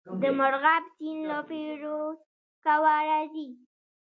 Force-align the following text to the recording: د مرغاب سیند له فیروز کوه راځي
د 0.21 0.23
مرغاب 0.39 0.83
سیند 0.95 1.21
له 1.29 1.37
فیروز 1.47 2.17
کوه 2.63 2.91
راځي 3.09 3.47